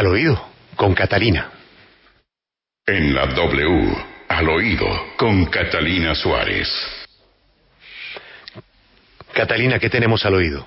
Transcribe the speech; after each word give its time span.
Al 0.00 0.06
oído, 0.06 0.48
con 0.76 0.94
Catalina. 0.94 1.50
En 2.86 3.12
la 3.12 3.26
W, 3.26 3.94
al 4.28 4.48
oído, 4.48 4.88
con 5.18 5.44
Catalina 5.44 6.14
Suárez. 6.14 6.66
Catalina, 9.34 9.78
¿qué 9.78 9.90
tenemos 9.90 10.24
al 10.24 10.36
oído? 10.36 10.66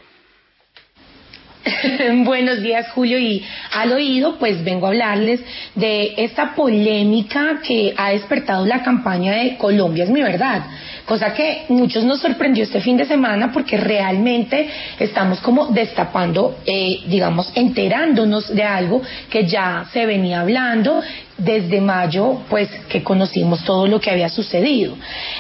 Buenos 2.25 2.61
días, 2.61 2.89
Julio, 2.89 3.17
y 3.17 3.43
al 3.71 3.93
oído, 3.93 4.37
pues 4.37 4.63
vengo 4.63 4.85
a 4.85 4.89
hablarles 4.89 5.39
de 5.75 6.13
esta 6.17 6.55
polémica 6.55 7.59
que 7.65 7.93
ha 7.95 8.09
despertado 8.09 8.65
la 8.65 8.83
campaña 8.83 9.33
de 9.33 9.55
Colombia 9.57 10.03
es 10.03 10.09
mi 10.09 10.21
verdad, 10.21 10.63
cosa 11.05 11.33
que 11.33 11.63
muchos 11.69 12.03
nos 12.03 12.19
sorprendió 12.19 12.63
este 12.63 12.81
fin 12.81 12.97
de 12.97 13.05
semana 13.05 13.51
porque 13.53 13.77
realmente 13.77 14.69
estamos 14.99 15.39
como 15.39 15.67
destapando, 15.67 16.57
eh, 16.65 17.01
digamos, 17.07 17.51
enterándonos 17.55 18.53
de 18.53 18.63
algo 18.63 19.01
que 19.29 19.45
ya 19.45 19.85
se 19.93 20.05
venía 20.05 20.41
hablando 20.41 21.01
desde 21.37 21.79
mayo, 21.79 22.41
pues 22.49 22.69
que 22.89 23.03
conocimos 23.03 23.63
todo 23.63 23.87
lo 23.87 24.01
que 24.01 24.11
había 24.11 24.29
sucedido. 24.29 24.95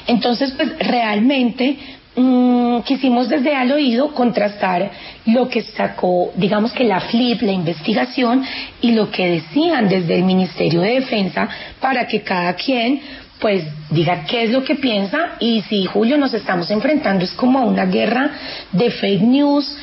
Entonces, 0.07 0.51
pues 0.51 0.77
realmente 0.79 1.77
Mm, 2.15 2.81
quisimos 2.81 3.27
desde 3.27 3.55
al 3.55 3.71
oído 3.71 4.13
contrastar 4.13 4.91
lo 5.25 5.49
que 5.49 5.63
sacó, 5.63 6.31
digamos 6.35 6.71
que 6.71 6.83
la 6.83 6.99
FLIP, 6.99 7.41
la 7.41 7.53
investigación, 7.53 8.43
y 8.81 8.91
lo 8.91 9.09
que 9.09 9.27
decían 9.27 9.89
desde 9.89 10.17
el 10.17 10.23
Ministerio 10.23 10.81
de 10.81 10.99
Defensa 10.99 11.49
para 11.79 12.05
que 12.05 12.21
cada 12.21 12.53
quien 12.53 13.01
pues 13.39 13.63
diga 13.89 14.25
qué 14.25 14.43
es 14.43 14.51
lo 14.51 14.63
que 14.63 14.75
piensa 14.75 15.31
y 15.39 15.61
si 15.63 15.85
Julio 15.85 16.17
nos 16.17 16.33
estamos 16.33 16.69
enfrentando 16.69 17.25
es 17.25 17.31
como 17.31 17.59
a 17.59 17.63
una 17.63 17.85
guerra 17.87 18.29
de 18.71 18.91
fake 18.91 19.21
news 19.21 19.75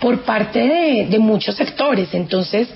por 0.00 0.22
parte 0.22 1.06
de, 1.08 1.18
muchos 1.18 1.54
sectores. 1.54 2.12
Entonces, 2.14 2.68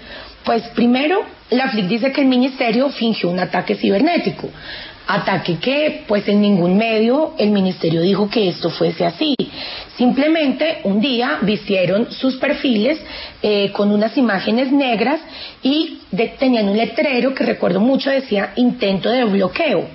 pues 0.44 0.62
primero, 0.74 1.22
la 1.50 1.70
FLIP 1.70 1.86
dice 1.86 2.12
que 2.12 2.20
el 2.20 2.28
ministerio 2.28 2.90
fingió 2.90 3.30
un 3.30 3.40
ataque 3.40 3.74
cibernético 3.74 4.50
ataque 5.08 5.56
que 5.58 6.04
pues 6.06 6.28
en 6.28 6.42
ningún 6.42 6.76
medio 6.76 7.32
el 7.38 7.50
ministerio 7.50 8.02
dijo 8.02 8.28
que 8.28 8.48
esto 8.48 8.68
fuese 8.70 9.06
así. 9.06 9.34
Simplemente 9.96 10.80
un 10.84 11.00
día 11.00 11.38
vistieron 11.42 12.12
sus 12.12 12.36
perfiles 12.36 13.00
eh, 13.42 13.72
con 13.72 13.90
unas 13.90 14.16
imágenes 14.16 14.70
negras 14.70 15.20
y 15.62 15.98
tenían 16.38 16.68
un 16.68 16.76
letrero 16.76 17.34
que 17.34 17.44
recuerdo 17.44 17.80
mucho 17.80 18.10
decía 18.10 18.52
intento 18.56 19.10
de 19.10 19.24
bloqueo. 19.24 19.88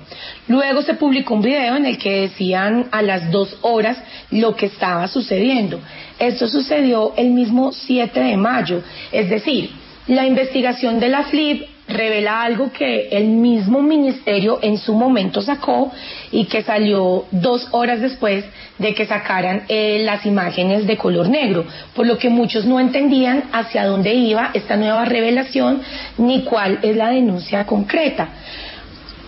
Luego 0.48 0.82
se 0.82 0.94
publicó 0.94 1.34
un 1.34 1.42
video 1.42 1.76
en 1.76 1.86
el 1.86 1.96
que 1.96 2.22
decían 2.22 2.88
a 2.90 3.00
las 3.00 3.30
dos 3.30 3.56
horas 3.62 3.96
lo 4.30 4.56
que 4.56 4.66
estaba 4.66 5.06
sucediendo. 5.06 5.80
Esto 6.18 6.48
sucedió 6.48 7.14
el 7.16 7.30
mismo 7.30 7.72
7 7.72 8.20
de 8.20 8.36
mayo, 8.36 8.82
es 9.10 9.30
decir, 9.30 9.70
la 10.06 10.26
investigación 10.26 11.00
de 11.00 11.08
la 11.08 11.22
FLIP 11.24 11.73
revela 11.94 12.42
algo 12.42 12.70
que 12.72 13.08
el 13.08 13.28
mismo 13.28 13.80
ministerio 13.80 14.58
en 14.60 14.76
su 14.76 14.94
momento 14.94 15.40
sacó 15.40 15.90
y 16.30 16.44
que 16.44 16.62
salió 16.62 17.24
dos 17.30 17.68
horas 17.70 18.00
después 18.00 18.44
de 18.78 18.94
que 18.94 19.06
sacaran 19.06 19.62
eh, 19.68 20.02
las 20.04 20.26
imágenes 20.26 20.86
de 20.86 20.96
color 20.96 21.28
negro, 21.28 21.64
por 21.94 22.06
lo 22.06 22.18
que 22.18 22.28
muchos 22.28 22.66
no 22.66 22.80
entendían 22.80 23.44
hacia 23.52 23.86
dónde 23.86 24.12
iba 24.14 24.50
esta 24.52 24.76
nueva 24.76 25.04
revelación 25.04 25.80
ni 26.18 26.42
cuál 26.42 26.80
es 26.82 26.96
la 26.96 27.10
denuncia 27.10 27.64
concreta. 27.64 28.28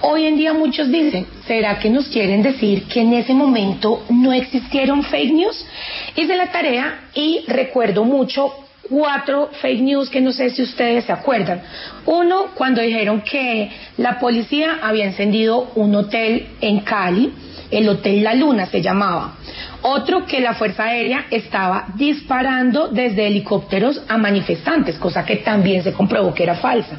Hoy 0.02 0.26
en 0.26 0.36
día 0.36 0.52
muchos 0.52 0.90
dicen, 0.92 1.26
¿será 1.46 1.78
que 1.78 1.88
nos 1.88 2.08
quieren 2.08 2.42
decir 2.42 2.84
que 2.84 3.00
en 3.00 3.14
ese 3.14 3.32
momento 3.32 4.04
no 4.10 4.32
existieron 4.32 5.02
fake 5.02 5.32
news? 5.32 5.66
Hice 6.14 6.36
la 6.36 6.52
tarea 6.52 7.00
y 7.14 7.44
recuerdo 7.48 8.04
mucho 8.04 8.65
cuatro 8.88 9.50
fake 9.60 9.82
news 9.82 10.10
que 10.10 10.20
no 10.20 10.32
sé 10.32 10.50
si 10.50 10.62
ustedes 10.62 11.04
se 11.04 11.12
acuerdan. 11.12 11.62
Uno, 12.06 12.48
cuando 12.54 12.82
dijeron 12.82 13.22
que 13.22 13.70
la 13.96 14.18
policía 14.18 14.78
había 14.82 15.04
encendido 15.04 15.70
un 15.74 15.94
hotel 15.94 16.48
en 16.60 16.80
Cali, 16.80 17.32
el 17.70 17.88
Hotel 17.88 18.22
La 18.22 18.34
Luna 18.34 18.66
se 18.66 18.80
llamaba. 18.80 19.34
Otro, 19.82 20.24
que 20.24 20.40
la 20.40 20.54
Fuerza 20.54 20.84
Aérea 20.84 21.26
estaba 21.30 21.86
disparando 21.96 22.88
desde 22.88 23.26
helicópteros 23.26 24.02
a 24.08 24.18
manifestantes, 24.18 24.96
cosa 24.98 25.24
que 25.24 25.36
también 25.36 25.82
se 25.82 25.92
comprobó 25.92 26.32
que 26.32 26.44
era 26.44 26.54
falsa. 26.54 26.96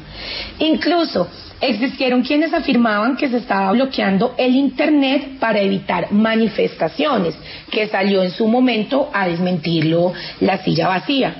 Incluso 0.58 1.28
existieron 1.60 2.22
quienes 2.22 2.54
afirmaban 2.54 3.16
que 3.16 3.28
se 3.28 3.38
estaba 3.38 3.72
bloqueando 3.72 4.34
el 4.38 4.54
Internet 4.54 5.38
para 5.40 5.60
evitar 5.60 6.12
manifestaciones, 6.12 7.34
que 7.70 7.88
salió 7.88 8.22
en 8.22 8.30
su 8.30 8.46
momento 8.46 9.10
a 9.12 9.26
desmentirlo 9.26 10.12
la 10.40 10.58
silla 10.58 10.88
vacía 10.88 11.34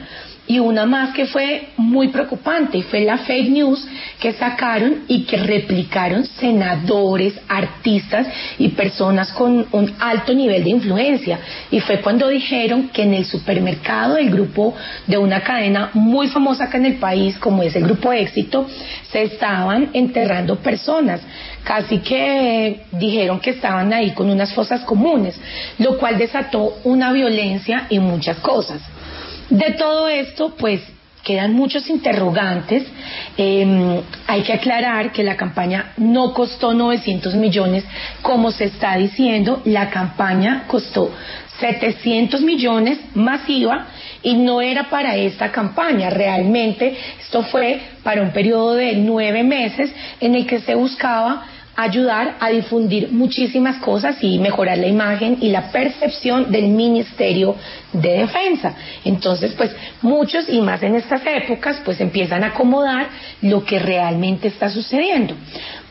y 0.49 0.59
una 0.59 0.87
más 0.87 1.15
que 1.15 1.27
fue 1.27 1.69
muy 1.77 2.09
preocupante, 2.09 2.83
fue 2.83 3.05
la 3.05 3.19
fake 3.19 3.51
news 3.51 3.87
que 4.19 4.33
sacaron 4.33 5.05
y 5.07 5.25
que 5.25 5.37
replicaron 5.37 6.25
senadores, 6.25 7.39
artistas 7.47 8.27
y 8.59 8.69
personas 8.69 9.31
con 9.33 9.67
un 9.71 9.95
alto 10.01 10.33
nivel 10.33 10.65
de 10.65 10.71
influencia. 10.71 11.39
Y 11.71 11.81
fue 11.81 12.01
cuando 12.01 12.29
dijeron 12.29 12.89
que 12.89 13.03
en 13.03 13.13
el 13.13 13.27
supermercado 13.27 14.15
del 14.15 14.31
grupo 14.31 14.75
de 15.07 15.19
una 15.19 15.43
cadena 15.43 15.91
muy 15.93 16.29
famosa 16.29 16.65
acá 16.65 16.79
en 16.79 16.87
el 16.87 16.97
país, 16.97 17.37
como 17.37 17.63
es 17.63 17.77
el 17.77 17.85
Grupo 17.85 18.11
Éxito, 18.11 18.67
se 19.13 19.25
estaban 19.25 19.91
enterrando 19.93 20.57
personas. 20.57 21.21
Casi 21.63 21.99
que 21.99 22.87
dijeron 22.93 23.39
que 23.41 23.51
estaban 23.51 23.93
ahí 23.93 24.13
con 24.13 24.31
unas 24.31 24.55
fosas 24.55 24.81
comunes, 24.85 25.39
lo 25.79 25.99
cual 25.99 26.17
desató 26.17 26.79
una 26.85 27.13
violencia 27.13 27.87
y 27.91 27.99
muchas 27.99 28.39
cosas. 28.39 28.81
De 29.51 29.73
todo 29.73 30.09
esto, 30.09 30.55
pues 30.57 30.83
quedan 31.25 31.53
muchos 31.53 31.89
interrogantes. 31.91 32.85
Em, 33.37 34.01
hay 34.27 34.43
que 34.43 34.53
aclarar 34.53 35.13
que 35.13 35.23
la 35.23 35.37
campaña 35.37 35.93
no 35.97 36.33
costó 36.33 36.75
900 36.75 37.35
millones, 37.35 37.85
como 38.23 38.51
se 38.51 38.65
está 38.65 38.97
diciendo, 38.97 39.61
la 39.65 39.91
campaña 39.91 40.65
costó 40.67 41.13
700 41.61 42.41
millones 42.43 42.99
masiva 43.15 43.89
y 44.23 44.35
no 44.35 44.61
era 44.61 44.91
para 44.91 45.17
esta 45.17 45.51
campaña, 45.51 46.09
realmente 46.09 46.97
esto 47.21 47.43
fue 47.43 47.81
para 48.03 48.23
un 48.23 48.31
periodo 48.31 48.75
de 48.75 48.95
nueve 48.95 49.43
meses 49.43 49.93
en 50.21 50.35
el 50.35 50.47
que 50.47 50.61
se 50.61 50.75
buscaba 50.75 51.45
ayudar 51.79 52.39
a 52.41 52.49
difundir 52.49 53.13
muchísimas 53.13 53.77
cosas 53.77 54.17
y 54.21 54.41
mejorar 54.41 54.79
la 54.79 54.89
imagen 54.89 55.39
y 55.41 55.51
la 55.51 55.71
percepción 55.71 56.51
del 56.51 56.67
Ministerio 56.71 57.55
de 57.93 58.19
Defensa. 58.19 58.75
Entonces, 59.05 59.55
pues 59.57 59.71
muchos 60.03 60.49
y 60.49 60.61
más 60.61 60.83
en 60.83 60.97
estas 60.97 61.23
épocas, 61.25 61.81
pues 61.85 62.01
empiezan 62.01 62.43
a 62.43 62.49
acomodar 62.49 63.07
lo 63.43 63.65
que 63.65 63.79
realmente 63.79 64.49
está 64.49 64.69
sucediendo. 64.71 65.37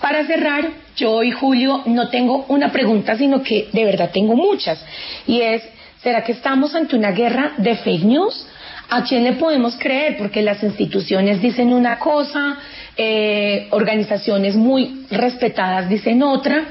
Para 0.02 0.26
cerrar, 0.26 0.68
yo 0.98 1.24
y 1.24 1.32
Julio 1.32 1.84
no 1.86 2.10
tengo 2.10 2.44
una 2.50 2.70
pregunta, 2.70 3.16
sino 3.16 3.42
que 3.42 3.70
de 3.72 3.86
verdad 3.86 4.12
tengo 4.12 4.36
muchas. 4.36 4.84
Y 5.26 5.40
es, 5.40 5.64
¿será 6.04 6.22
que 6.22 6.34
estamos 6.34 6.76
ante 6.76 6.98
una 6.98 7.12
guerra 7.12 7.54
de 7.60 7.78
fake 7.78 8.04
news? 8.04 8.46
¿A 8.90 9.04
quién 9.04 9.26
le 9.26 9.34
podemos 9.34 9.76
creer? 9.76 10.18
Porque 10.18 10.42
las 10.42 10.64
instituciones 10.64 11.42
dicen 11.42 11.74
una 11.74 12.00
cosa, 12.00 12.58
eh, 12.96 13.68
organizaciones 13.72 14.56
muy 14.56 15.06
respetadas 15.12 15.90
dicen 15.90 16.24
otra. 16.24 16.64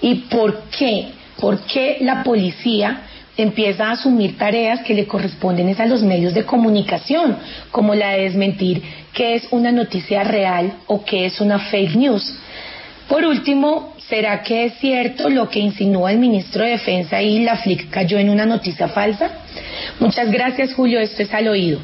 ¿Y 0.00 0.14
por 0.28 0.64
qué? 0.76 1.08
¿Por 1.38 1.60
qué 1.60 1.98
la 2.00 2.24
policía 2.24 3.02
empieza 3.36 3.86
a 3.86 3.92
asumir 3.92 4.36
tareas 4.36 4.80
que 4.80 4.94
le 4.94 5.06
corresponden 5.06 5.74
a 5.80 5.86
los 5.86 6.02
medios 6.02 6.34
de 6.34 6.44
comunicación, 6.44 7.36
como 7.70 7.94
la 7.94 8.10
de 8.10 8.24
desmentir 8.24 8.82
qué 9.14 9.36
es 9.36 9.46
una 9.52 9.70
noticia 9.70 10.24
real 10.24 10.72
o 10.88 11.04
qué 11.04 11.26
es 11.26 11.40
una 11.40 11.58
fake 11.58 11.94
news? 11.94 12.36
Por 13.08 13.24
último, 13.24 13.94
¿será 14.10 14.42
que 14.42 14.64
es 14.66 14.74
cierto 14.74 15.30
lo 15.30 15.48
que 15.48 15.60
insinúa 15.60 16.12
el 16.12 16.18
ministro 16.18 16.64
de 16.64 16.72
Defensa 16.72 17.22
y 17.22 17.44
la 17.44 17.56
FLIC 17.56 17.88
cayó 17.88 18.18
en 18.18 18.28
una 18.28 18.44
noticia 18.44 18.88
falsa? 18.88 19.30
Muchas 20.00 20.30
gracias, 20.30 20.74
Julio. 20.74 21.00
Esto 21.00 21.22
es 21.22 21.32
al 21.32 21.48
oído. 21.48 21.78